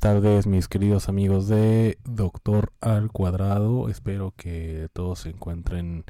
[0.00, 3.88] Buenas tardes mis queridos amigos de Doctor al Cuadrado.
[3.88, 6.04] Espero que todos se encuentren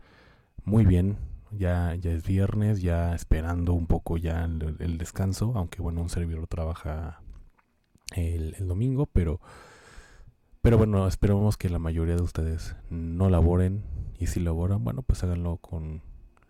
[0.64, 1.16] muy bien.
[1.52, 6.46] Ya, ya es viernes, ya esperando un poco ya el, descanso, aunque bueno, un servidor
[6.48, 7.22] trabaja
[8.14, 9.40] el, domingo, pero,
[10.60, 13.84] pero bueno, esperamos que la mayoría de ustedes no laboren
[14.18, 16.02] y si laboran, bueno, pues háganlo con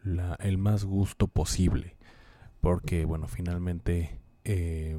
[0.03, 1.97] la, el más gusto posible,
[2.61, 4.19] porque bueno, finalmente...
[4.42, 4.98] Eh,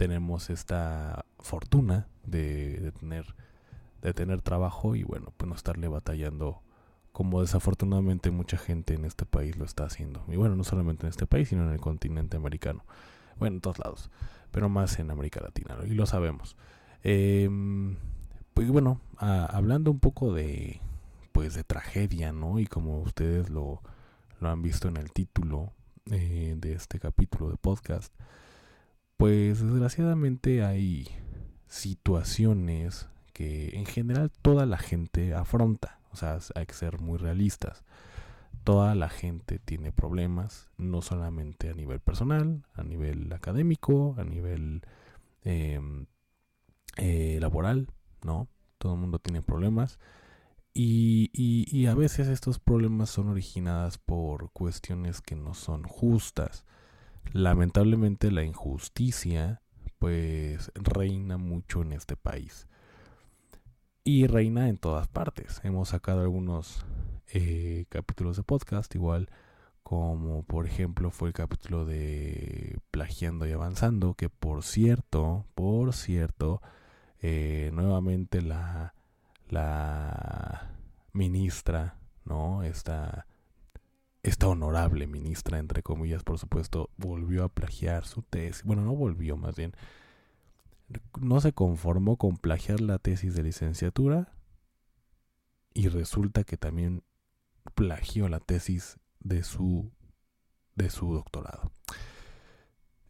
[0.00, 3.34] tenemos esta fortuna de, tener
[4.00, 6.62] de tener trabajo y bueno pues no estarle batallando
[7.12, 10.24] como desafortunadamente mucha gente en este país lo está haciendo.
[10.28, 12.82] Y bueno no solamente en este país sino en el continente americano.
[13.38, 14.10] Bueno en todos lados
[14.50, 16.56] pero más en América Latina y lo sabemos.
[17.02, 17.96] Em,
[18.54, 20.80] pues bueno hablando un poco de
[21.32, 23.82] pues de tragedia no y como ustedes lo,
[24.40, 25.74] lo han visto en el título
[26.10, 28.14] eh, de este capítulo de podcast
[29.20, 31.06] pues desgraciadamente hay
[31.66, 36.00] situaciones que en general toda la gente afronta.
[36.10, 37.84] O sea, hay que ser muy realistas.
[38.64, 44.86] Toda la gente tiene problemas, no solamente a nivel personal, a nivel académico, a nivel
[45.44, 46.06] em,
[46.96, 47.88] eh, laboral,
[48.24, 48.48] ¿no?
[48.78, 49.98] Todo el mundo tiene problemas.
[50.72, 56.64] Y, y, a veces estos problemas son originadas por cuestiones que no son justas
[57.32, 59.62] lamentablemente la injusticia
[59.98, 62.66] pues reina mucho en este país.
[64.02, 65.60] Y reina en todas partes.
[65.62, 66.84] Hemos sacado algunos
[67.32, 69.28] eh, capítulos de podcast igual
[69.82, 76.60] como por ejemplo fue el capítulo de plagiando y avanzando que por cierto por cierto
[77.20, 78.94] eh, nuevamente la
[79.48, 80.70] la
[81.12, 82.62] ministra no
[84.22, 88.64] esta honorable ministra, entre comillas, por supuesto, volvió a plagiar su tesis.
[88.64, 89.72] Bueno, no volvió, más bien.
[91.20, 94.32] No se conformó con plagiar la tesis de licenciatura
[95.72, 97.04] y resulta que también
[97.74, 99.90] plagió la tesis de su
[100.74, 101.72] de su doctorado.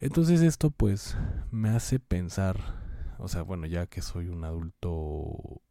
[0.00, 1.16] Entonces esto pues
[1.50, 2.58] me hace pensar,
[3.18, 5.62] o sea, bueno, ya que soy un adulto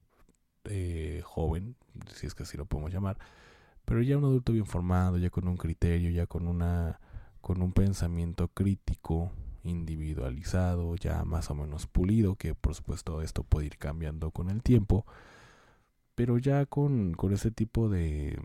[0.66, 1.75] eh, joven,
[2.13, 3.17] si es que así lo podemos llamar,
[3.89, 7.00] pero ya un adulto bien formado, ya con un criterio, ya con una
[7.41, 9.31] con un pensamiento crítico,
[9.63, 14.61] individualizado, ya más o menos pulido, que por supuesto esto puede ir cambiando con el
[14.61, 15.07] tiempo,
[16.13, 18.39] pero ya con, con ese tipo de,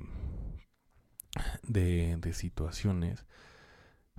[1.63, 3.27] de, de situaciones,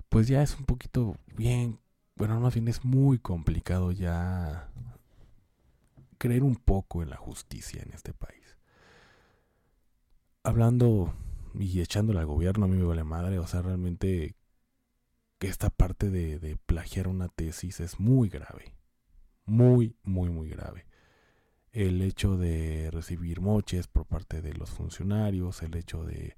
[0.08, 1.80] pues ya es un poquito bien,
[2.14, 4.70] bueno, más bien es muy complicado ya
[6.18, 8.55] creer un poco en la justicia en este país
[10.46, 11.12] hablando
[11.54, 13.38] y echándole al gobierno, a mí me vale madre.
[13.38, 14.36] O sea, realmente
[15.38, 18.74] que esta parte de, de plagiar una tesis es muy grave.
[19.44, 20.86] Muy, muy, muy grave.
[21.72, 26.36] El hecho de recibir moches por parte de los funcionarios, el hecho de,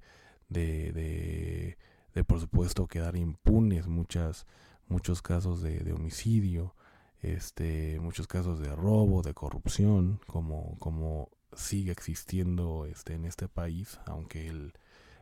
[0.49, 1.77] de, de,
[2.13, 4.45] de por supuesto, quedar impunes muchas,
[4.87, 6.75] muchos casos de, de homicidio,
[7.21, 11.29] este, muchos casos de robo, de corrupción, como, como
[11.59, 14.73] sigue existiendo este, en este país, aunque el,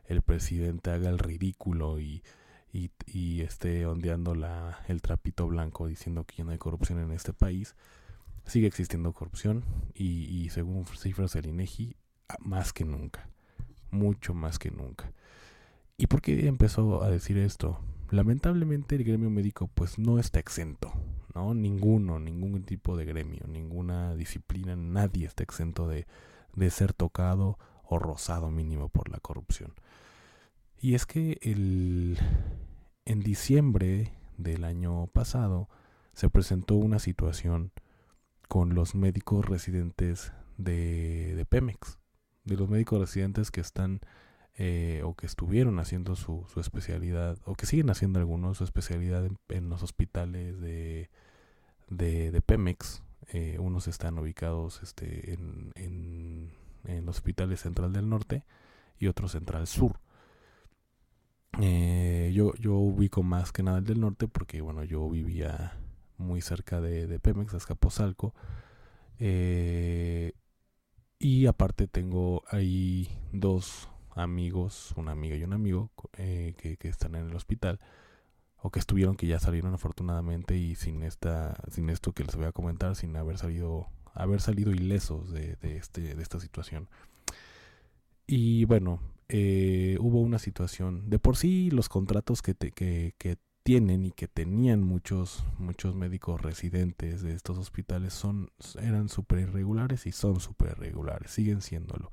[0.06, 2.22] el presidente haga el ridículo y,
[2.72, 7.12] y, y esté ondeando la, el trapito blanco diciendo que ya no hay corrupción en
[7.12, 7.74] este país,
[8.46, 9.64] sigue existiendo corrupción
[9.94, 11.96] y, y según cifras del INEGI,
[12.40, 13.28] más que nunca,
[13.90, 15.12] mucho más que nunca.
[15.96, 17.80] ¿Y por qué empezó a decir esto?
[18.10, 20.92] Lamentablemente el gremio médico pues no está exento,
[21.34, 21.54] ¿no?
[21.54, 26.06] Ninguno, ningún tipo de gremio, ninguna disciplina, nadie está exento de,
[26.54, 29.74] de ser tocado o rozado mínimo por la corrupción.
[30.80, 32.18] Y es que el,
[33.04, 35.68] en diciembre del año pasado
[36.12, 37.72] se presentó una situación
[38.48, 41.98] con los médicos residentes de, de Pemex,
[42.44, 44.00] de los médicos residentes que están
[44.60, 49.24] eh, o que estuvieron haciendo su, su, especialidad, o que siguen haciendo algunos su especialidad
[49.50, 51.10] en, los hospitales de,
[51.88, 53.04] de, Pemex.
[53.28, 56.50] Eh, unos están ubicados este, en, en,
[56.86, 58.44] en hospitales Central del Norte
[58.98, 60.00] y otros Central Sur.
[61.60, 65.78] Eh, yo, yo ubico más que nada el del norte porque, bueno, yo vivía
[66.16, 68.34] muy cerca de, de Pemex, Azcapotzalco.
[71.20, 73.88] Y aparte tengo ahí dos
[74.18, 77.80] amigos, una amiga y un amigo eh, que, que, están en el hospital
[78.60, 82.46] o que estuvieron que ya salieron afortunadamente y sin esta sin esto que les voy
[82.46, 86.88] a comentar sin haber salido haber salido ilesos de, este de esta situación.
[88.26, 94.04] Y bueno eh, hubo una situación de por sí los contratos que, que, que tienen
[94.06, 98.50] y que tenían muchos muchos médicos residentes de estos hospitales son
[98.80, 102.10] eran súper irregulares y son súper irregulares siguen siéndolo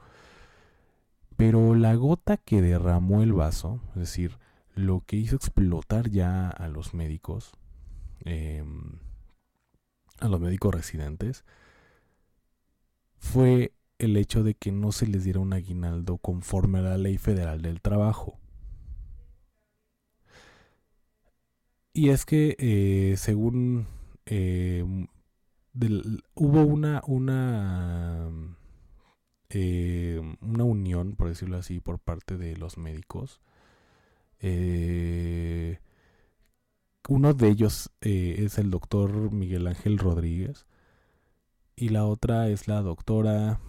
[1.37, 4.37] pero la gota que derramó el vaso, es decir,
[4.73, 7.51] lo que hizo explotar ya a los médicos,
[8.25, 8.99] em,
[10.19, 11.45] a los médicos residentes,
[13.17, 17.17] fue el hecho de que no se les diera un aguinaldo conforme a la ley
[17.17, 18.39] federal del trabajo.
[21.93, 23.87] Y es que, eh, según
[24.25, 25.07] em,
[26.35, 28.29] hubo una, una
[29.57, 33.39] eh, una unión, por decirlo así, por parte de los médicos.
[34.41, 35.79] Eh,
[37.07, 40.65] uno de ellos eh, es el doctor Miguel Ángel Rodríguez
[41.77, 43.61] y la otra es la doctora,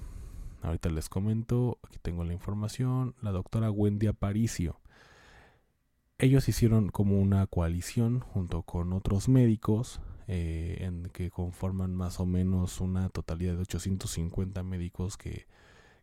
[0.62, 4.80] ahorita les comento, aquí tengo la información, la doctora Wendy Aparicio.
[6.18, 12.80] Ellos hicieron como una coalición junto con otros médicos en que conforman más o menos
[12.80, 15.46] una totalidad de 850 médicos que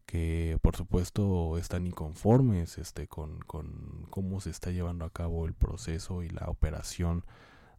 [0.06, 5.54] que por supuesto están inconformes este, con, con cómo se está llevando a cabo el
[5.54, 7.26] proceso y la operación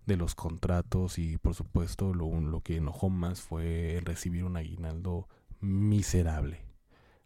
[0.07, 5.29] de los contratos y por supuesto lo, lo que enojó más fue recibir un aguinaldo
[5.61, 6.65] miserable.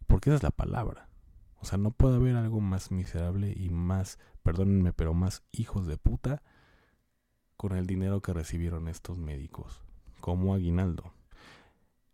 [0.07, 1.09] Porque esa es la palabra.
[1.61, 5.97] O sea, no puede haber algo más miserable y más, perdónenme, pero más hijos de
[5.97, 6.41] puta
[7.57, 9.81] con el dinero que recibieron estos médicos
[10.21, 11.13] como aguinaldo.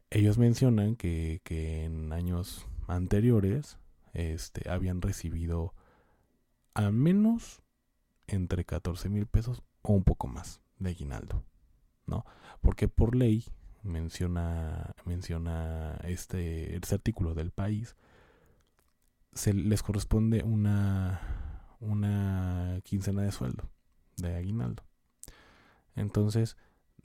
[0.09, 3.77] Ellos mencionan que, que en años anteriores
[4.13, 5.73] este, habían recibido
[6.73, 7.61] al menos
[8.27, 11.43] entre 14 mil pesos o un poco más de aguinaldo,
[12.05, 12.25] ¿no?
[12.61, 13.45] Porque por ley
[13.83, 17.95] menciona, menciona este, este artículo del país,
[19.33, 21.21] se les corresponde una,
[21.79, 23.69] una quincena de sueldo
[24.17, 24.83] de aguinaldo.
[25.95, 26.57] Entonces,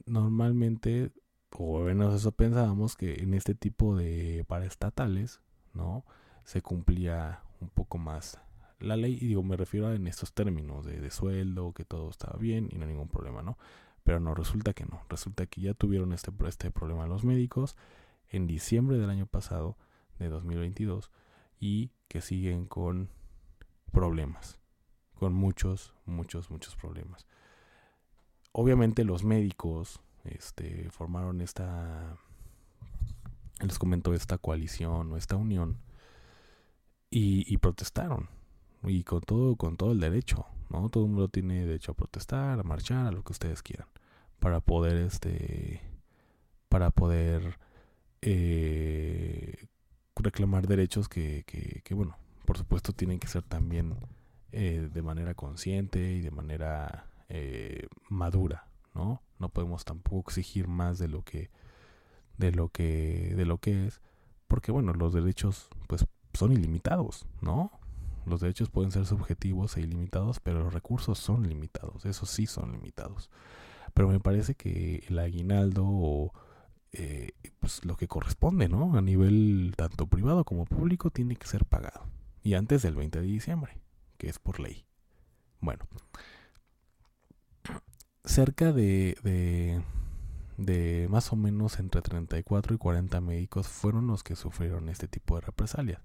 [0.07, 1.13] normalmente,
[1.51, 5.41] o menos eso pensábamos, que en este tipo de paraestatales
[5.75, 6.05] ¿no?
[6.45, 8.41] Se cumplía un poco más
[8.81, 12.69] la ley, y digo, me refiero en estos términos de, sueldo, que todo estaba bien
[12.73, 13.59] y no hay ningún problema, ¿no?
[14.03, 17.77] Pero no, resulta que no, resulta que ya tuvieron este, este problema los médicos
[18.29, 19.77] en diciembre del año pasado,
[20.19, 21.11] de 2022,
[21.59, 23.11] y que siguen con
[23.93, 24.59] problemas,
[25.15, 27.27] con muchos, muchos, muchos problemas.
[28.53, 32.17] Obviamente los médicos este, formaron esta
[33.61, 35.79] les comentó esta coalición o esta unión
[37.11, 38.29] y, protestaron.
[38.85, 42.59] Y con todo con todo el derecho no todo el mundo tiene derecho a protestar
[42.59, 43.89] a marchar a lo que ustedes quieran
[44.39, 45.83] para poder este
[46.69, 47.59] para poder
[48.23, 49.67] eh,
[50.17, 53.97] reclamar derechos que, que, bueno por supuesto tienen que ser también
[54.53, 60.99] eh, de manera consciente y de manera eh, madura no no podemos tampoco exigir más
[60.99, 61.51] de lo que
[62.41, 64.01] de lo que de lo que es
[64.49, 67.71] porque bueno los derechos pues son ilimitados no
[68.27, 72.73] los derechos pueden ser subjetivos e ilimitados pero los recursos son limitados esos sí son
[72.73, 73.31] limitados.
[73.93, 76.33] Pero me parece que el aguinaldo o
[76.93, 81.65] eh, pues lo que corresponde no a nivel tanto privado como público tiene que ser
[81.65, 82.07] pagado
[82.43, 83.81] y antes del 20 de diciembre
[84.17, 84.85] que es por ley.
[85.61, 85.87] Bueno
[88.25, 89.83] cerca de,
[90.61, 95.35] de más o menos entre 34 y 40 médicos fueron los que sufrieron este tipo
[95.37, 96.03] de represalias.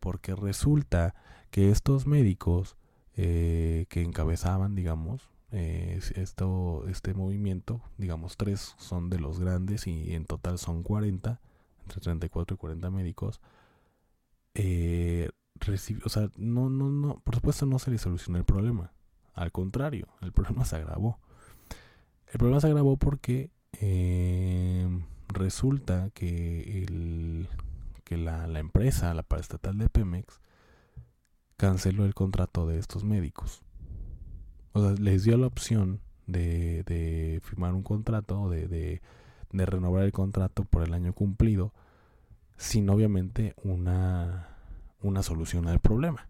[0.00, 1.14] Porque resulta
[1.50, 2.76] que estos médicos
[3.16, 10.14] eh, que encabezaban, digamos, eh, esto, este movimiento, digamos, tres son de los grandes y
[10.14, 11.40] en total son 40,
[11.82, 13.40] entre 34 y 40 médicos,
[14.54, 15.30] eh,
[16.04, 18.92] o sea, no, no, no, por supuesto no se le solucionó el problema.
[19.34, 21.18] Al contrario, el problema se agravó.
[22.26, 24.88] El problema se agravó porque eh,
[25.28, 27.48] resulta que, el,
[28.04, 30.40] que la, la empresa, la paraestatal de Pemex,
[31.56, 33.62] canceló el contrato de estos médicos.
[34.72, 39.02] O sea, les dio la opción de, de firmar un contrato, de, de,
[39.52, 41.72] de renovar el contrato por el año cumplido,
[42.56, 44.48] sin obviamente una
[45.00, 46.28] una solución al problema.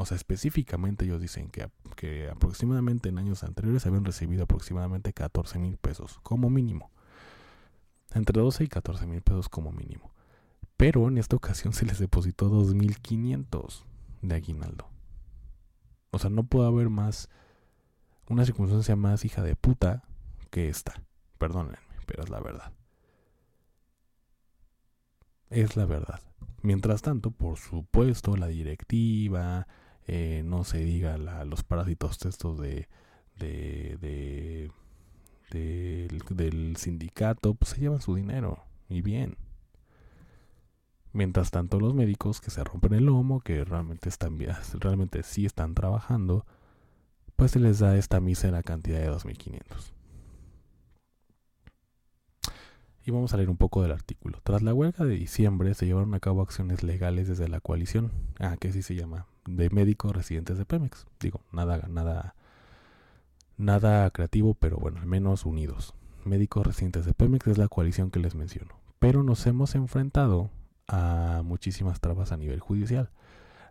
[0.00, 5.58] O sea, específicamente ellos dicen que, que aproximadamente en años anteriores habían recibido aproximadamente 14
[5.58, 6.92] mil pesos como mínimo.
[8.14, 10.12] Entre 12 y 14 mil pesos como mínimo.
[10.76, 13.82] Pero en esta ocasión se les depositó 2.500
[14.22, 14.88] de aguinaldo.
[16.12, 17.28] O sea, no puede haber más
[18.28, 20.04] una circunstancia más hija de puta
[20.50, 21.02] que esta.
[21.38, 22.72] Perdónenme, pero es la verdad.
[25.50, 26.20] Es la verdad.
[26.62, 29.66] Mientras tanto, por supuesto, la directiva,
[30.08, 32.88] eh, no se diga los parásitos estos de,
[33.36, 34.70] de,
[35.50, 39.36] del, sindicato, pues se llevan su dinero y bien.
[41.12, 44.38] Mientras tanto, los médicos que se rompen el lomo, que realmente están
[44.80, 46.46] realmente sí están trabajando,
[47.36, 49.92] pues se les da esta mísera cantidad de 2.500.
[53.04, 54.40] Y vamos a leer un poco del artículo.
[54.42, 58.56] Tras la huelga de diciembre se llevaron a cabo acciones legales desde la coalición, ah,
[58.58, 61.06] que sí se llama, de médicos residentes de Pemex.
[61.20, 62.34] Digo, nada, nada,
[63.56, 65.94] nada creativo, pero bueno, al menos unidos.
[66.24, 68.74] Médicos residentes de Pemex es la coalición que les menciono.
[68.98, 70.50] Pero nos hemos enfrentado
[70.88, 73.10] a muchísimas trabas a nivel judicial.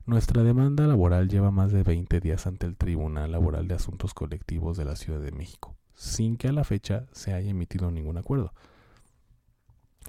[0.06, 4.78] Nuestra demanda laboral lleva más de 20 días ante el Tribunal Laboral de Asuntos Colectivos
[4.78, 8.54] de la Ciudad de México, sin que a la fecha se haya emitido ningún acuerdo.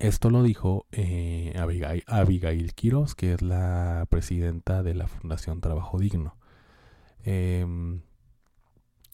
[0.00, 5.98] Esto lo dijo eh, Abigail, Abigail Quiroz, que es la presidenta de la Fundación Trabajo
[5.98, 6.36] Digno.
[7.24, 8.02] Em,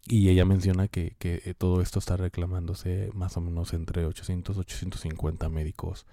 [0.06, 4.60] y ella menciona que, que, todo esto está reclamándose más o menos entre 800 y
[4.60, 6.06] 850 médicos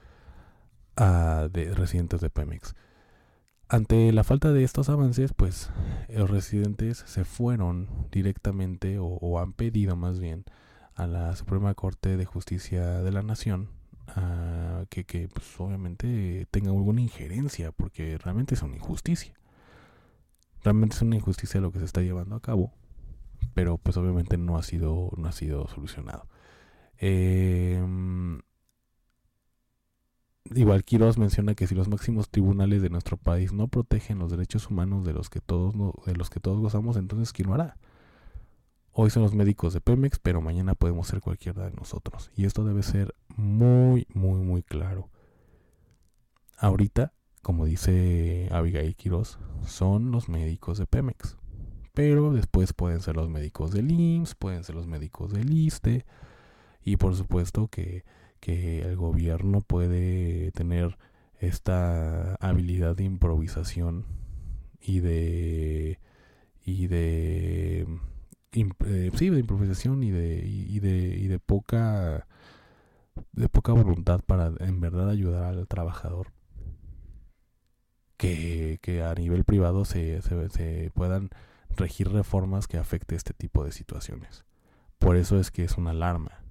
[0.97, 2.73] uh, de residentes de Pemex.
[3.67, 5.69] Ante la falta de estos avances, pues
[6.07, 10.45] los residentes se fueron directamente o han pedido más bien
[10.95, 13.80] a la Suprema Corte de Justicia de la Nación
[14.89, 19.33] que, que pues, obviamente tenga alguna injerencia, porque realmente es una injusticia.
[20.63, 22.71] Realmente es una injusticia lo que se está llevando a cabo,
[23.53, 26.27] pero pues obviamente no ha sido, no ha sido solucionado.
[26.97, 28.41] Em,
[30.53, 34.69] igual Quiroz menciona que si los máximos tribunales de nuestro país no protegen los derechos
[34.69, 35.73] humanos de los que todos
[36.05, 37.77] de los que todos gozamos, entonces ¿quién lo hará?
[38.93, 42.29] Hoy son los médicos de Pemex, pero mañana podemos ser cualquiera de nosotros.
[42.35, 45.09] Y esto debe ser muy, muy, muy claro.
[46.57, 51.37] Ahorita, como dice Abigail Quiroz, son los médicos de Pemex.
[51.93, 56.05] Pero después pueden ser los médicos del IMSS, pueden ser los médicos del ISTE.
[56.83, 58.03] Y por supuesto que,
[58.41, 60.97] que el gobierno puede tener
[61.39, 64.05] esta habilidad de improvisación
[64.81, 65.99] y de
[66.63, 67.87] y de
[68.53, 72.27] eh, sí, de improvisación y de, y, de, y de poca
[73.33, 76.31] de poca voluntad para en verdad ayudar al trabajador
[78.17, 81.29] que, que a nivel privado se, se, se puedan
[81.75, 84.45] regir reformas que afecte este tipo de situaciones.
[84.99, 86.43] Por eso es que es una alarma.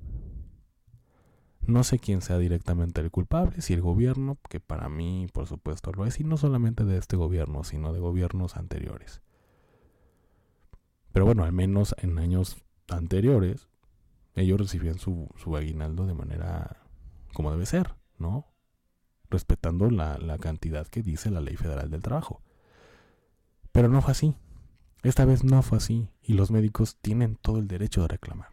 [1.67, 5.93] No sé quién sea directamente el culpable, si el gobierno, que para mí por supuesto
[5.93, 9.23] lo es, y no solamente de este gobierno, sino de gobiernos anteriores.
[11.13, 12.57] Pero bueno, al menos en años
[12.89, 13.69] anteriores,
[14.35, 16.77] ellos recibían su, su aguinaldo de manera
[17.33, 18.47] como debe ser, ¿no?
[19.29, 22.43] Respetando la, la cantidad que dice la ley federal del trabajo.
[23.73, 24.35] Pero no fue así.
[25.03, 28.49] Esta vez no fue así y los médicos tienen todo el derecho de reclamar.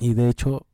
[0.00, 0.66] Y de hecho,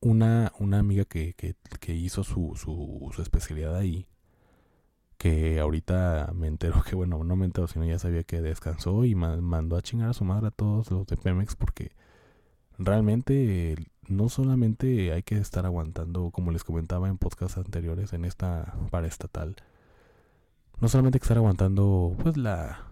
[0.00, 4.08] una, una amiga que, que, hizo su, su, su, especialidad ahí
[5.22, 9.14] que ahorita me entero que, bueno, no me entero, sino ya sabía que descansó y
[9.14, 11.92] mandó a chingar a su madre a todos los de Pemex porque
[12.76, 13.76] realmente
[14.08, 19.54] no solamente hay que estar aguantando, como les comentaba en podcasts anteriores, en esta paraestatal,
[20.80, 22.88] no solamente hay que estar aguantando pues la,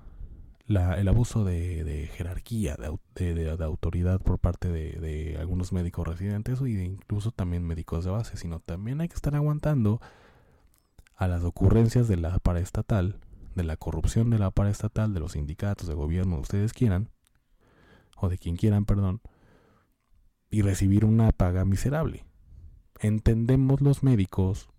[0.68, 7.66] el abuso de, jerarquía, de, autoridad por parte de, algunos médicos residentes y incluso también
[7.66, 10.00] médicos de base, sino también hay que estar aguantando
[11.20, 13.20] a las ocurrencias de la paraestatal,
[13.54, 17.10] de la corrupción de la paraestatal, de los sindicatos, de gobierno, ustedes quieran,
[18.16, 19.20] o de quien quieran, perdón,
[20.48, 22.24] y recibir una paga miserable.
[23.00, 24.70] Entendemos los médicos,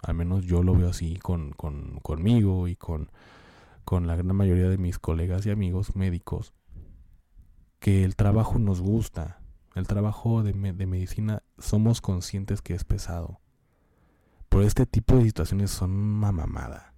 [0.00, 3.10] al menos yo lo veo así con, conmigo y con,
[3.84, 6.54] con la gran mayoría de mis colegas y amigos médicos,
[7.80, 9.40] que el trabajo nos gusta,
[9.74, 13.40] el trabajo de, de medicina somos conscientes que es pesado.
[14.50, 16.92] Pero este tipo de situaciones son una mamada.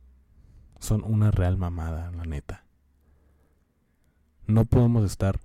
[0.80, 2.64] Son una real mamada, la neta.
[4.48, 5.38] No podemos estar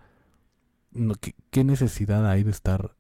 [1.52, 2.96] ¿qué, necesidad hay de estar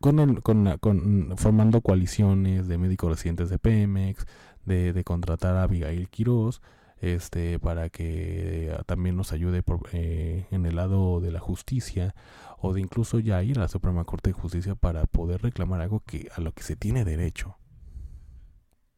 [0.00, 4.26] con, con, formando coaliciones de médicos residentes de Pemex,
[4.64, 6.62] de, contratar a Abigail Quiroz,
[6.98, 12.14] este, para que también nos ayude eh, en el lado de la justicia,
[12.58, 16.00] o de incluso ya ir a la Suprema Corte de Justicia para poder reclamar algo
[16.00, 17.56] que, a lo que se tiene derecho.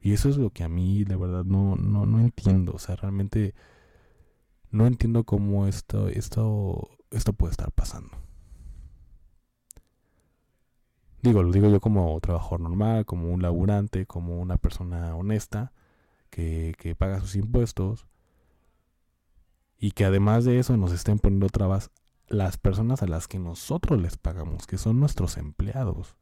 [0.08, 2.72] Y eso es lo que a mí, de verdad, no, no, no entiendo.
[2.72, 3.54] O sea, realmente
[4.70, 8.16] no entiendo cómo esto, esto esto puede estar pasando.
[11.20, 15.72] Digo, lo digo yo como trabajador normal, como un laburante, como una persona honesta
[16.30, 18.06] que, que paga sus impuestos
[19.78, 21.90] y que además de eso nos estén poniendo trabas
[22.28, 26.16] las personas a las que nosotros les pagamos, que son nuestros empleados.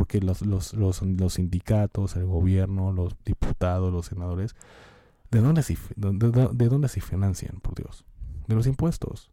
[0.00, 4.56] Porque los, los, los, los sindicatos, el gobierno, los diputados, los senadores,
[5.30, 8.06] ¿de dónde, se, de, de dónde se financian, por Dios?
[8.48, 9.30] De los impuestos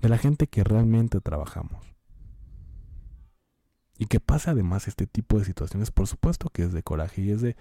[0.00, 1.86] de la gente que realmente trabajamos.
[3.98, 7.30] Y que pasa además este tipo de situaciones, por supuesto que es de coraje y
[7.30, 7.54] es de...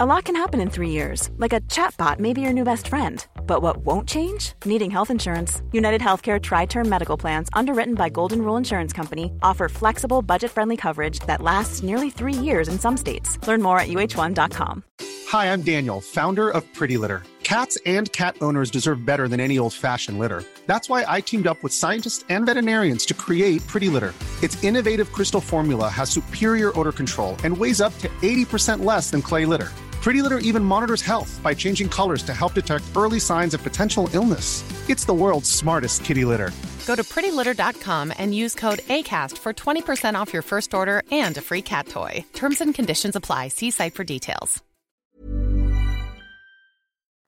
[0.00, 2.88] A lot can happen in three years, like a chatbot may be your new best
[2.88, 3.26] friend.
[3.46, 4.54] But what won't change?
[4.64, 5.60] Needing health insurance.
[5.70, 10.50] United Healthcare Tri Term Medical Plans, underwritten by Golden Rule Insurance Company, offer flexible, budget
[10.50, 13.36] friendly coverage that lasts nearly three years in some states.
[13.46, 14.82] Learn more at uh1.com.
[15.28, 17.22] Hi, I'm Daniel, founder of Pretty Litter.
[17.42, 20.42] Cats and cat owners deserve better than any old fashioned litter.
[20.64, 24.14] That's why I teamed up with scientists and veterinarians to create Pretty Litter.
[24.42, 29.20] Its innovative crystal formula has superior odor control and weighs up to 80% less than
[29.20, 29.68] clay litter.
[30.02, 34.10] Pretty Litter even monitors health by changing colors to help detect early signs of potential
[34.12, 34.64] illness.
[34.90, 36.50] It's the world's smartest kitty litter.
[36.86, 41.40] Go to prettylitter.com and use code ACAST for 20% off your first order and a
[41.40, 42.24] free cat toy.
[42.32, 43.48] Terms and conditions apply.
[43.48, 44.60] See site for details.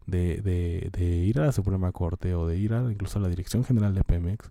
[0.07, 3.29] De, de, de ir a la Suprema Corte o de ir a, incluso a la
[3.29, 4.49] Dirección General de Pemex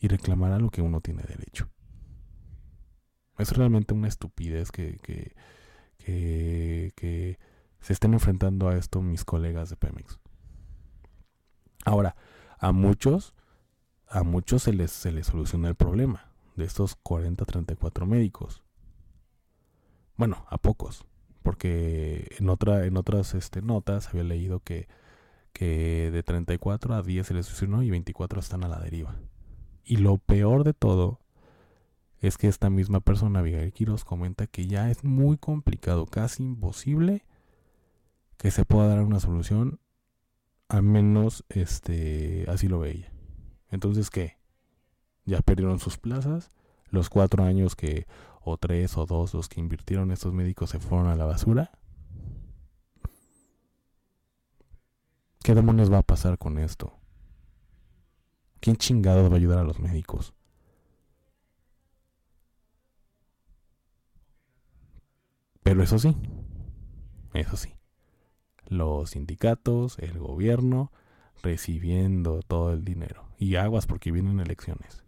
[0.00, 1.66] y reclamar a lo que uno tiene derecho.
[3.38, 5.32] Es realmente una estupidez que, que
[6.04, 7.38] que,
[7.80, 10.18] se estén enfrentando a esto mis colegas de Pemex.
[11.84, 12.16] Ahora,
[12.58, 13.34] a muchos,
[14.08, 18.62] a muchos se les, se les soluciona el problema de estos 40, 34 médicos.
[20.16, 21.04] Bueno, a pocos,
[21.42, 24.88] porque en, otra, en otras este, notas había leído que,
[25.52, 29.16] que de 34 a 10 se les solucionó y 24 están a la deriva.
[29.84, 31.20] Y lo peor de todo
[32.26, 37.26] es que esta misma persona, Abigail Quiroz, comenta que ya es muy complicado, casi imposible
[38.38, 39.78] que se pueda dar una solución,
[40.68, 43.12] al menos este, así lo ve ella.
[43.70, 44.38] Entonces, ¿qué?
[45.26, 46.50] Ya perdieron sus plazas,
[46.88, 48.06] los cuatro años que,
[48.40, 51.72] o tres o dos, los que invirtieron estos médicos se fueron a la basura.
[55.42, 56.98] ¿Qué demonios va a pasar con esto?
[58.60, 60.32] ¿Quién chingados va a ayudar a los médicos?
[65.64, 66.14] Pero eso sí,
[67.32, 67.74] eso sí,
[68.68, 70.92] los sindicatos, el gobierno,
[71.42, 73.24] recibiendo todo el dinero.
[73.38, 75.02] Y aguas porque vienen elecciones.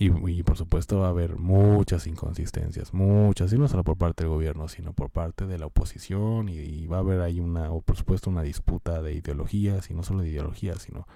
[0.00, 4.30] Y, por supuesto va a haber muchas inconsistencias, muchas, y no solo por parte del
[4.32, 7.80] gobierno, sino por parte de la oposición, y, y, va a haber ahí una, o
[7.80, 11.06] por supuesto una disputa de ideologías, y no solo de ideologías, sino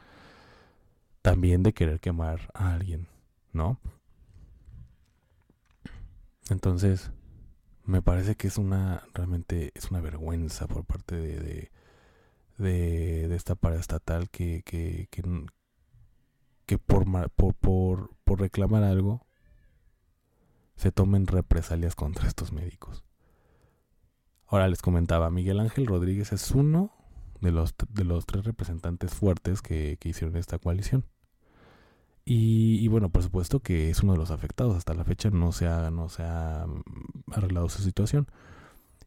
[1.23, 3.07] también de querer quemar a alguien,
[3.53, 3.79] ¿no?
[6.51, 7.11] Entonces,
[7.85, 11.71] me parece que es una, realmente es una vergüenza por parte de,
[12.59, 19.27] de, de, esta paraestatal que, que, que, por, por, por, por reclamar algo
[20.77, 23.05] se tomen represalias contra estos médicos.
[24.47, 26.93] Ahora les comentaba, Miguel Ángel Rodríguez es uno
[27.41, 31.05] de los, de los tres representantes fuertes que, que hicieron esta coalición.
[32.25, 34.77] Y, bueno, por supuesto que es uno de los afectados.
[34.77, 38.29] Hasta la fecha no se ha, no se ha mm, arreglado su situación.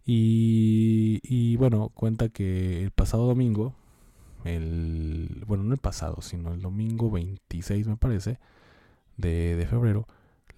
[0.05, 3.73] Y, y bueno, cuenta que el pasado domingo,
[4.43, 8.39] el, bueno, no el pasado, sino el domingo 26 me parece,
[9.17, 10.07] de, de febrero,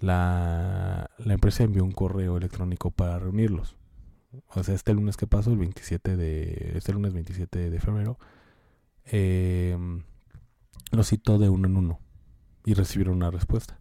[0.02, 3.78] la, la, empresa envió un correo electrónico para reunirlos.
[4.50, 8.20] O sea, este lunes que pasó, el 27 de, este lunes 27 de febrero,
[9.06, 9.78] eh,
[10.91, 12.00] lo citó de uno en uno
[12.67, 13.80] y recibieron una respuesta.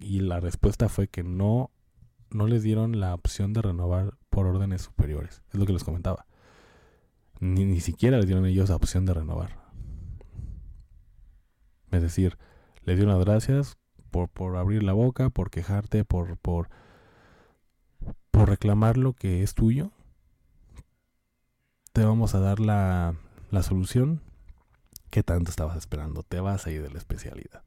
[0.00, 1.70] Y la respuesta fue que no,
[2.30, 5.44] no les dieron la opción de renovar por órdenes superiores.
[5.52, 6.26] Es lo que les comentaba.
[7.38, 9.56] Ni, ni siquiera les dieron ellos la opción de renovar.
[11.92, 12.36] Es decir,
[12.82, 13.78] le dieron las gracias
[14.10, 16.70] por, por abrir la boca, por quejarte, por, por,
[18.32, 19.92] por reclamar lo que es tuyo.
[21.92, 23.14] Te vamos a dar la,
[23.52, 24.22] la solución
[25.12, 26.22] ¿Qué tanto estabas esperando?
[26.22, 27.62] Te vas a ir de la especialidad.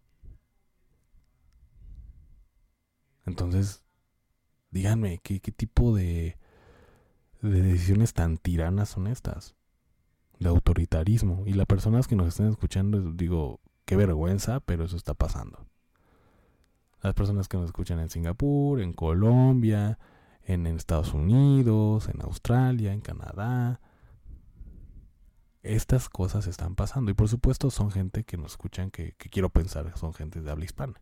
[3.27, 3.83] Entonces,
[4.71, 6.39] díganme, ¿qué, tipo de,
[7.43, 9.53] de decisiones tan tiranas son estas?
[10.39, 11.43] De autoritarismo.
[11.45, 15.67] Y las personas que nos estén escuchando, digo, qué vergüenza, pero eso está pasando.
[17.03, 19.99] Las personas que nos escuchan en Singapur, en Colombia,
[20.45, 23.81] en Estados Unidos, en Australia, en Canadá,
[25.65, 27.11] estas cosas están pasando.
[27.11, 30.65] Y por supuesto son gente que nos escuchan, que, quiero pensar son gente de habla
[30.65, 31.01] hispana.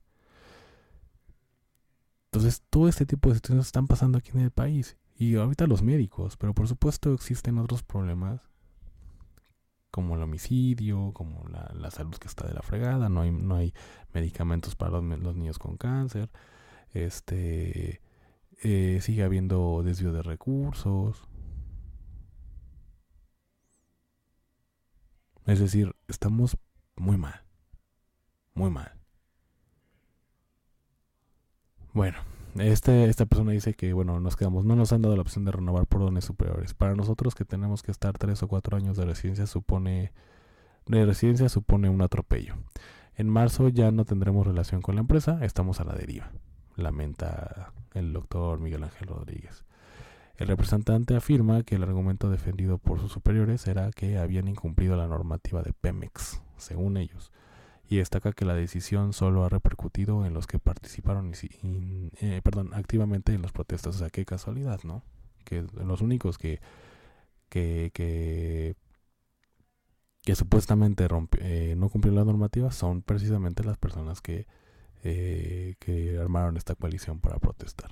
[2.25, 4.97] Entonces todo este tipo de situaciones están pasando aquí en el país.
[5.15, 8.41] Y ahorita los médicos, pero por supuesto existen otros problemas
[9.91, 13.75] como el homicidio, como la, salud que está de la fregada, no hay, no hay
[14.11, 16.31] medicamentos para los, niños con cáncer,
[16.93, 18.01] este
[18.63, 21.27] eh, sigue habiendo desvío de recursos,
[25.45, 26.57] Es decir, estamos
[26.95, 27.41] muy mal.
[28.53, 28.93] Muy mal.
[31.93, 32.17] Bueno,
[32.55, 35.51] este, esta persona dice que, bueno, nos quedamos, no nos han dado la opción de
[35.51, 36.73] renovar por dones superiores.
[36.73, 40.11] Para nosotros que tenemos que estar tres o cuatro años de residencia supone,
[40.87, 42.55] de residencia supone un atropello.
[43.15, 46.31] En marzo ya no tendremos relación con la empresa, estamos a la deriva,
[46.75, 49.65] lamenta el doctor Miguel Ángel Rodríguez.
[50.37, 55.07] El representante afirma que el argumento defendido por sus superiores era que habían incumplido la
[55.07, 57.31] normativa de Pemex, según ellos,
[57.87, 63.33] y destaca que la decisión solo ha repercutido en los que participaron eh, perdón, activamente
[63.33, 63.95] en las protestas.
[63.95, 65.03] O sea, qué casualidad, ¿no?
[65.45, 66.61] Que los únicos que,
[67.49, 68.75] que, que,
[70.35, 71.07] supuestamente
[71.39, 74.47] eh, no cumplieron la normativa son precisamente las personas que,
[75.03, 77.91] eh, que armaron esta coalición para protestar.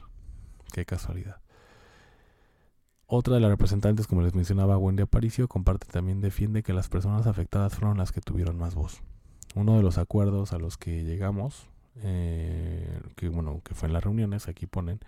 [0.74, 1.42] Qué casualidad.
[3.14, 7.28] Otra de las representantes, como les mencionaba, Wendy Aparicio, comparte también defiende que las personas
[7.28, 9.02] afectadas fueron las que tuvieron más voz.
[9.54, 11.68] Uno de los acuerdos a los que llegamos,
[12.04, 15.02] eh, que bueno, que fue en las reuniones, aquí ponen,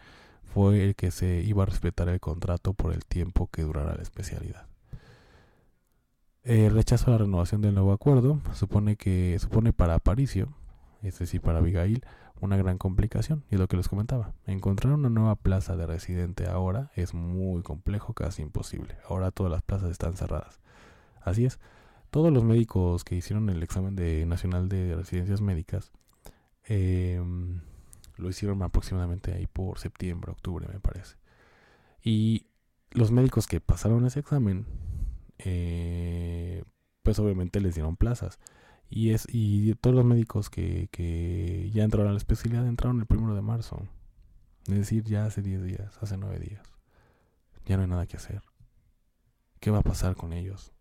[0.44, 4.04] fue el que se iba a respetar el contrato por el tiempo que durara la
[4.04, 4.66] especialidad.
[6.44, 10.50] El rechazo a la renovación del nuevo acuerdo supone que supone para Aparicio,
[11.04, 12.04] es decir, para Abigail,
[12.44, 13.44] una gran complicación.
[13.50, 18.14] Y lo que les comentaba, encontrar una nueva plaza de residente ahora es muy complejo,
[18.14, 18.98] casi imposible.
[19.08, 20.60] Ahora todas las plazas están cerradas.
[21.22, 21.60] Así es,
[22.12, 25.92] todos los médicos que hicieron el examen de nacional de residencias médicas
[26.66, 27.62] em,
[28.18, 31.16] lo hicieron aproximadamente ahí por septiembre, octubre, me parece.
[32.04, 32.48] Y
[32.92, 34.66] los médicos que pasaron ese examen,
[35.40, 36.64] eh,
[37.04, 38.40] pues obviamente les dieron plazas.
[38.96, 43.08] Y, es, y todos los médicos que, que ya entraron a la especialidad entraron el
[43.08, 43.88] primero de marzo.
[44.68, 46.62] Es decir, ya hace 10 días, hace 9 días.
[47.66, 48.44] Ya no hay nada que hacer.
[49.60, 50.74] ¿Qué va a pasar con ellos?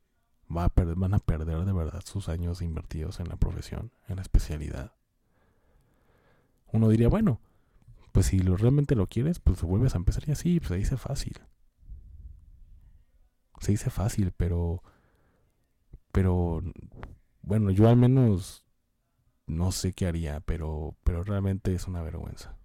[0.55, 4.23] ¿Va a ¿Van a perder de verdad sus años invertidos en la profesión, en la
[4.23, 4.93] especialidad?
[6.71, 7.41] Uno diría, bueno,
[8.13, 11.41] pues si realmente lo quieres, pues vuelves a empezar y así, pues se dice fácil.
[13.61, 14.83] Se dice fácil, pero...
[16.13, 16.63] Pero
[17.43, 18.65] bueno, yo al menos
[19.47, 22.57] no sé qué haría, pero, pero realmente es una vergüenza.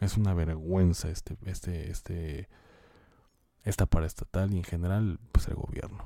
[0.00, 2.48] Es una vergüenza este, este, este,
[3.64, 6.04] esta paraestatal y en general, pues el gobierno.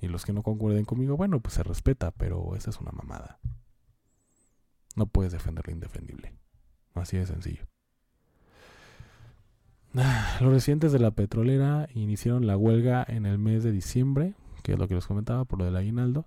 [0.00, 3.38] Y los que no concuerden conmigo, bueno, pues se respeta, pero esa es una mamada.
[4.96, 6.34] No puedes defender lo indefendible.
[6.94, 7.66] Así de sencillo.
[10.40, 14.78] Los residentes de la petrolera iniciaron la huelga en el mes de diciembre, que es
[14.78, 16.26] lo que les comentaba por lo del aguinaldo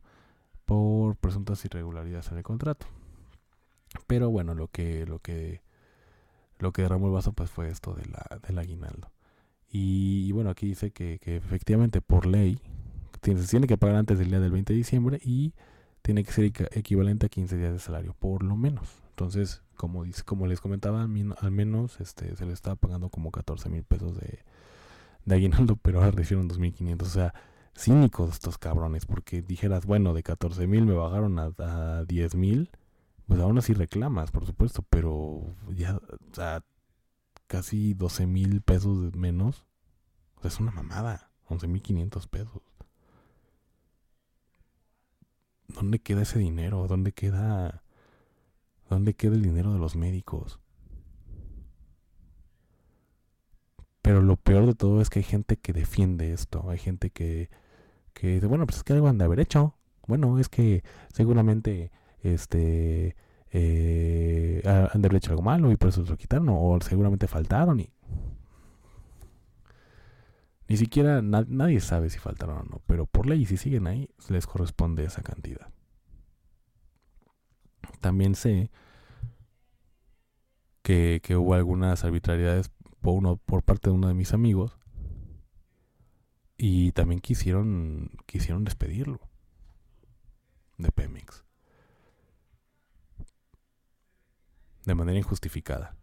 [0.72, 2.86] por presuntas irregularidades en el contrato.
[4.08, 5.60] Pero bueno, lo que, lo que,
[6.60, 9.12] lo que derramó el vaso pues fue esto de la, del aguinaldo.
[9.70, 12.58] Y, bueno, aquí dice que, efectivamente por ley
[13.22, 15.52] se tiene que pagar antes del día del 20 de diciembre y
[16.04, 18.88] tiene que ser equivalente a 15 días de salario, por lo menos.
[19.10, 23.68] Entonces, como, dice, como les comentaba, al menos este, se le estaba pagando como 14
[23.68, 24.40] mil pesos de,
[25.26, 27.02] de aguinaldo, pero ahora recibieron 2.500.
[27.02, 27.34] O sea,
[27.76, 32.70] cínicos estos cabrones, porque dijeras, bueno, de 14 mil me bajaron a, a 10 mil,
[33.28, 36.64] pues aún así reclamas, por supuesto, pero ya, o sea,
[37.48, 39.66] casi 12 mil pesos menos,
[40.38, 42.62] o sea, es una mamada, 11 mil 500 pesos.
[45.68, 46.88] ¿Dónde queda ese dinero?
[46.88, 47.84] ¿Dónde queda,
[48.90, 50.60] dónde queda el dinero de los médicos?
[54.02, 56.70] Pero lo peor de todo es que hay gente que defiende esto.
[56.70, 57.50] Hay gente que,
[58.14, 59.76] que dice, bueno, pues es que algo han de haber hecho.
[60.08, 63.16] Bueno, es que seguramente este
[63.52, 66.50] eh, han de haber hecho algo malo y por eso lo quitaron.
[66.50, 67.92] O seguramente faltaron y...
[70.68, 72.82] Ni siquiera nadie sabe si faltaron o no.
[72.88, 75.70] Pero por ley, si siguen ahí, les corresponde esa cantidad.
[78.00, 78.72] También sé
[80.82, 82.72] que, que hubo algunas arbitrariedades
[83.02, 84.78] por, uno, por parte de uno de mis amigos.
[86.64, 89.20] Y también quisieron, quisieron despedirlo
[90.78, 91.44] de Pemex.
[94.86, 95.96] De manera injustificada.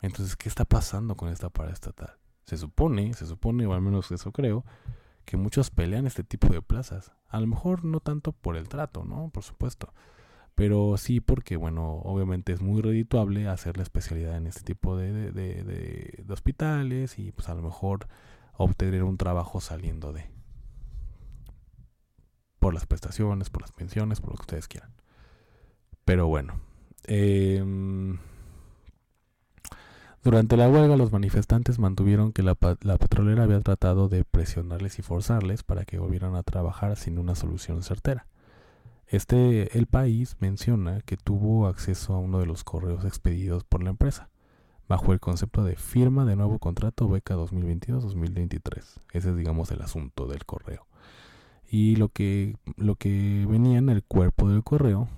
[0.00, 2.16] Entonces, ¿qué está pasando con esta paraestatal?
[2.46, 4.64] Se supone, se supone, o al menos eso creo,
[5.26, 7.12] que muchos pelean este tipo de plazas.
[7.28, 9.28] A lo mejor no tanto por el trato, ¿no?
[9.28, 9.92] Por supuesto
[10.54, 15.32] pero sí porque, bueno, obviamente es muy redituable hacer la especialidad en este tipo de,
[15.32, 18.06] de, hospitales y pues a lo mejor
[18.56, 20.30] obtener un trabajo saliendo de
[22.58, 24.92] por las prestaciones, por las pensiones, por lo que ustedes quieran.
[26.04, 26.60] Pero bueno,
[27.04, 28.18] em,
[30.22, 35.02] durante la huelga los manifestantes mantuvieron que la, la, petrolera había tratado de presionarles y
[35.02, 38.26] forzarles para que volvieran a trabajar sin una solución certera.
[39.10, 43.90] Este, el país menciona que tuvo acceso a uno de los correos expedidos por la
[43.90, 44.30] empresa,
[44.88, 49.00] bajo el concepto de firma de nuevo contrato beca 2022-2023.
[49.12, 50.86] Ese es, digamos, el asunto del correo.
[51.68, 55.08] Y lo que, lo que venía en el cuerpo del correo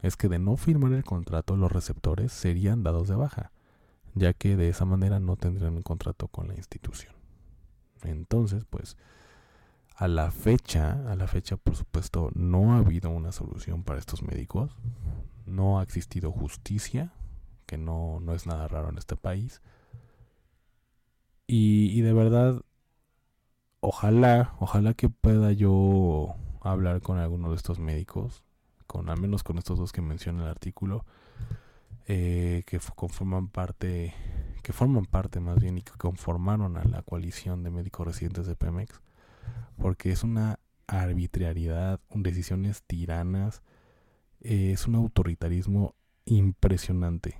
[0.00, 3.52] es que de no firmar el contrato los receptores serían dados de baja,
[4.14, 7.12] ya que de esa manera no tendrían un contrato con la institución.
[8.02, 8.96] Entonces, pues,
[9.96, 14.22] a la fecha, a la fecha por supuesto, no ha habido una solución para estos
[14.22, 14.76] médicos.
[15.46, 17.12] No ha existido justicia,
[17.66, 19.60] que no, no es nada raro en este país.
[21.46, 22.62] Y, de verdad,
[23.80, 28.42] ojalá, ojalá que pueda yo hablar con alguno de estos médicos,
[28.86, 31.04] con al menos con estos dos que menciona el artículo,
[32.06, 34.14] eh, que conforman parte,
[34.62, 38.56] que forman parte más bien y que conformaron a la coalición de médicos residentes de
[38.56, 39.02] Pemex
[39.78, 43.62] porque es una arbitrariedad, decisiones tiranas,
[44.40, 47.38] es un autoritarismo impresionante.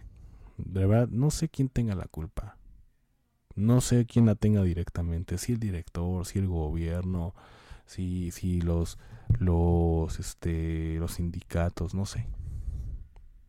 [0.56, 2.56] De verdad, no sé quién tenga la culpa.
[3.54, 7.34] No sé quién la tenga directamente, si el director, si el gobierno,
[7.84, 8.98] si, si los,
[9.38, 12.26] los, este, los sindicatos, no sé.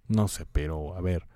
[0.07, 1.27] No sé, pero a ver,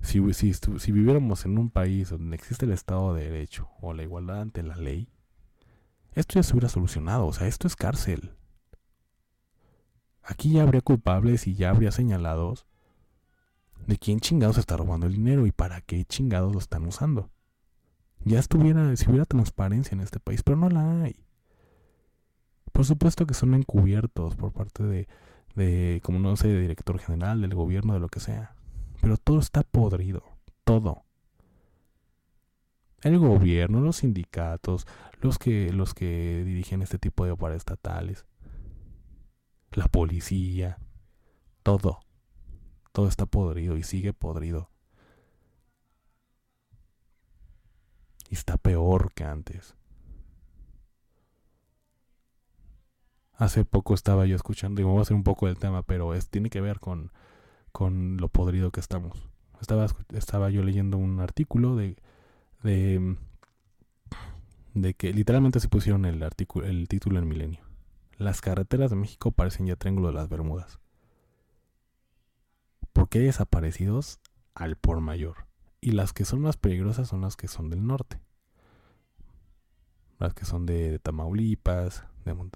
[0.00, 4.04] si, si, si viviéramos en un país donde existe el Estado de Derecho o la
[4.04, 5.08] igualdad ante la ley,
[6.12, 8.32] esto ya se hubiera solucionado, o sea, esto es cárcel.
[10.22, 12.66] Aquí ya habría culpables y ya habría señalados
[13.86, 17.30] de quién chingados está robando el dinero y para qué chingados lo están usando.
[18.24, 21.24] Ya estuviera, si hubiera transparencia en este país, pero no la hay.
[22.72, 25.08] Por supuesto que son encubiertos por parte de,
[25.54, 28.54] de como no sé, de director general, del gobierno, de lo que sea.
[29.00, 30.22] Pero todo está podrido,
[30.64, 31.04] todo
[33.02, 34.86] el gobierno, los sindicatos,
[35.20, 38.26] los que, los que dirigen este tipo de paraestatales,
[39.72, 40.78] la policía,
[41.62, 42.00] todo,
[42.92, 44.70] todo está podrido y sigue podrido.
[48.28, 49.76] Y está peor que antes.
[53.32, 56.28] Hace poco estaba yo escuchando, y voy a hacer un poco del tema, pero es,
[56.28, 57.10] tiene que ver con,
[57.72, 59.28] con lo podrido que estamos.
[59.60, 61.96] Estaba, estaba yo leyendo un artículo de
[62.62, 63.16] de,
[64.74, 67.60] de que literalmente se pusieron el, artículo, el título en Milenio.
[68.16, 70.78] Las carreteras de México parecen ya Triángulo de las Bermudas.
[72.92, 74.20] Porque hay desaparecidos
[74.54, 75.46] al por mayor.
[75.80, 78.20] Y las que son más peligrosas son las que son del norte.
[80.18, 82.04] Las que son de, Tamaulipas,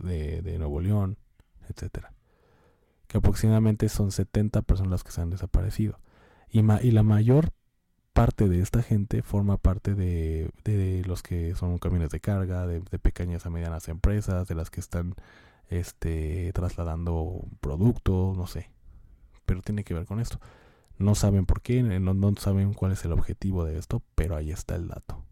[0.03, 1.17] de, de, Nuevo León,
[1.71, 2.09] etc.
[3.07, 5.99] Que aproximadamente son 70 personas las que se han desaparecido.
[6.51, 7.53] Y, y la mayor
[8.15, 12.81] parte de esta gente forma parte de, de los que son camiones de carga, de,
[12.81, 15.17] de, pequeñas a medianas empresas, de las que están
[15.69, 18.71] este, trasladando productos, no sé.
[19.45, 20.41] Pero tiene que ver con esto.
[20.97, 24.77] No saben por qué, no, saben cuál es el objetivo de esto, pero ahí está
[24.77, 25.25] el dato.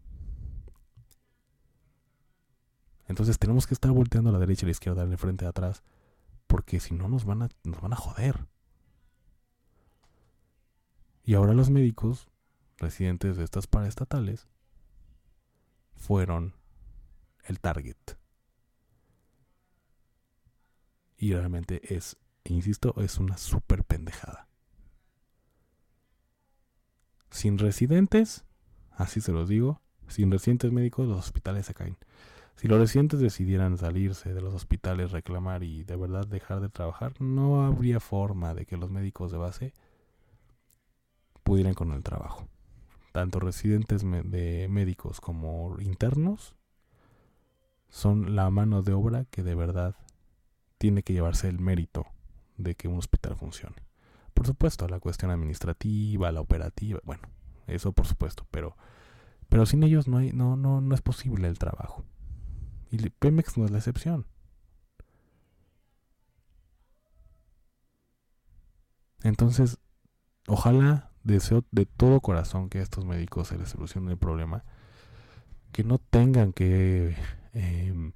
[3.07, 5.47] Entonces tenemos que estar volteando a la derecha y a la izquierda, en frente y
[5.47, 5.83] atrás,
[6.47, 8.45] porque si no nos van a, nos van a joder.
[11.23, 12.27] Y ahora los médicos
[12.83, 14.47] residentes de estas paraestatales
[15.95, 16.53] fueron
[17.45, 17.97] el target.
[21.17, 24.47] Y realmente es, insisto, es una super pendejada.
[27.29, 28.43] Sin residentes,
[28.91, 31.97] así se los digo, sin residentes médicos los hospitales se caen.
[32.55, 37.19] Si los residentes decidieran salirse de los hospitales, reclamar y de verdad dejar de trabajar,
[37.19, 39.73] no habría forma de que los médicos de base
[41.43, 42.47] pudieran con el trabajo
[43.13, 46.55] tanto residentes de médicos como internos,
[47.89, 49.95] son la mano de obra que de verdad
[50.79, 52.07] tiene que llevarse el mérito
[52.57, 53.75] de que un hospital funcione.
[54.33, 57.29] Por supuesto, la cuestión administrativa, la operativa, bueno,
[57.67, 58.75] eso por supuesto, pero
[59.47, 62.03] pero sin ellos no hay no no no es posible el trabajo.
[62.89, 64.25] Y Pemex no es la excepción.
[69.21, 69.77] Entonces,
[70.47, 74.63] ojalá deseo de todo corazón que a estos médicos se les solucione el problema,
[75.71, 77.15] que no tengan que
[77.53, 78.11] eh,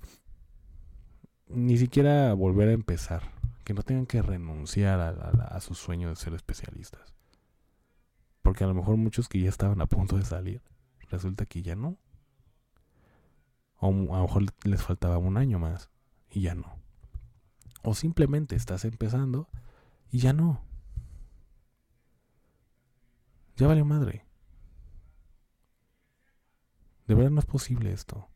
[1.49, 3.23] ni siquiera volver a empezar,
[3.63, 7.13] que no tengan que renunciar a, a, su sueño de ser especialistas.
[8.41, 10.61] Porque a lo mejor muchos que ya estaban a punto de salir,
[11.09, 11.97] resulta que ya no.
[13.79, 15.89] O a lo mejor les faltaba un año más
[16.29, 16.77] y ya no.
[17.83, 19.47] O simplemente estás empezando
[20.11, 20.66] y ya no.
[23.57, 24.23] Ya vale madre.
[27.07, 28.27] De verdad no es posible esto.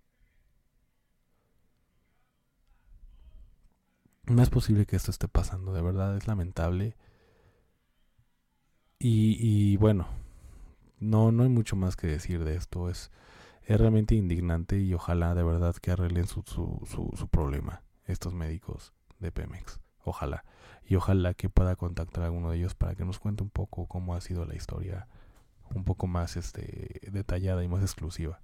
[4.25, 6.95] No es posible que esto esté pasando, de verdad es lamentable.
[8.99, 10.07] Y, y bueno,
[10.99, 12.89] no, no hay mucho más que decir de esto.
[12.89, 13.11] Es,
[13.63, 18.33] es realmente indignante y ojalá de verdad que arreglen su, su, su, su problema estos
[18.33, 19.79] médicos de Pemex.
[20.03, 20.43] Ojalá.
[20.85, 23.87] Y ojalá que pueda contactar a alguno de ellos para que nos cuente un poco
[23.87, 25.07] cómo ha sido la historia
[25.73, 28.41] un poco más este, detallada y más exclusiva.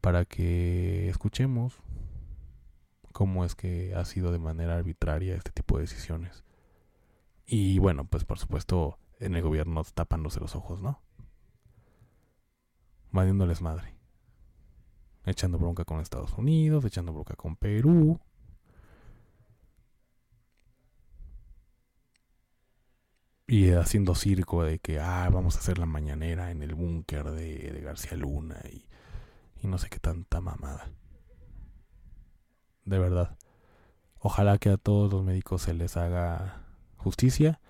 [0.00, 1.78] Para que escuchemos
[3.12, 6.44] cómo es que ha sido de manera arbitraria este tipo de decisiones.
[7.46, 11.02] Y bueno, pues por supuesto en el gobierno tapándose los ojos, ¿no?
[13.10, 13.94] Vadiéndoles madre.
[15.26, 18.20] Echando bronca con Estados Unidos, echando bronca con Perú,
[23.50, 27.80] y haciendo circo de que, ah, vamos a hacer la mañanera en el búnker de,
[27.82, 28.86] García Luna y,
[29.60, 30.92] y no sé qué tanta mamada.
[32.84, 33.36] De verdad.
[34.20, 36.62] Ojalá que a todos los médicos se les haga
[36.96, 37.60] justicia,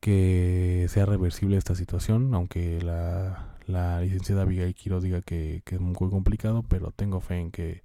[0.00, 5.80] que sea reversible esta situación, aunque la, la licenciada Abigail Quiroz diga que, que, es
[5.80, 7.84] muy complicado, pero tengo fe en que,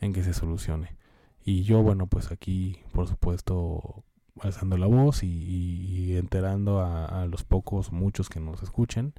[0.00, 0.96] en que se solucione.
[1.44, 4.04] Y yo, bueno, pues aquí, por supuesto,
[4.42, 9.14] alzando la voz y, enterando a, los pocos, muchos que nos escuchen,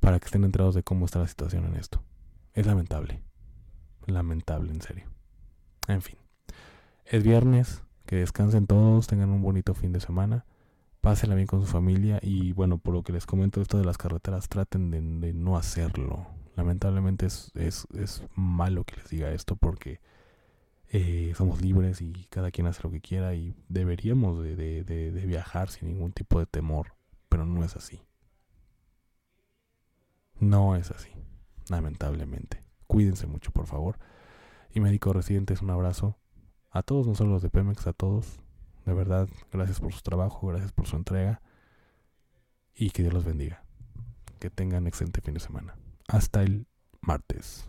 [0.00, 2.02] para que estén enterados de cómo está la situación en esto.
[2.52, 3.22] Es lamentable.
[4.06, 5.06] Lamentable, en serio.
[5.88, 6.16] En fin.
[7.04, 10.44] Es viernes, que descansen todos, tengan un bonito fin de semana,
[11.00, 13.98] pásenla bien con su familia y bueno, por lo que les comento esto de las
[13.98, 16.26] carreteras, traten de, no hacerlo.
[16.56, 20.00] Lamentablemente es, es, es malo que les diga esto porque
[20.88, 25.88] eh, somos libres y cada quien hace lo que quiera y deberíamos de, viajar sin
[25.88, 26.94] ningún tipo de temor,
[27.28, 28.02] pero no es así.
[30.38, 31.10] No es así,
[31.68, 32.60] lamentablemente.
[32.86, 33.98] Cuídense mucho, por favor.
[34.72, 36.18] Y médicos residentes, un abrazo.
[36.70, 38.40] A todos, no solo los de Pemex, a todos.
[38.84, 41.40] De verdad, gracias por su trabajo, gracias por su entrega.
[42.74, 43.64] Y que Dios los bendiga.
[44.40, 45.76] Que tengan excelente fin de semana.
[46.08, 46.66] Hasta el
[47.00, 47.68] martes.